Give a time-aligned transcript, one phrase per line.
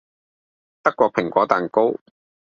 [0.81, 1.93] 德國蘋果蛋糕